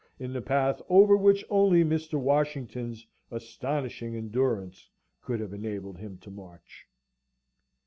[0.17, 2.19] in the path over which only Mr.
[2.19, 4.89] Washington's astonishing endurance
[5.21, 6.87] could have enabled him to march.